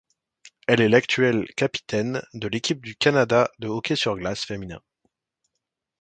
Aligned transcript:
Elle 0.67 0.81
est 0.81 0.89
l'actuel 0.89 1.45
capitaine 1.55 2.23
de 2.33 2.47
l'Équipe 2.47 2.81
du 2.81 2.95
Canada 2.95 3.51
de 3.59 3.67
hockey 3.67 3.95
sur 3.95 4.17
glace 4.17 4.43
féminin. 4.43 4.81